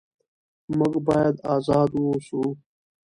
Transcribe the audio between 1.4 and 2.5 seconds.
ازاد واوسو.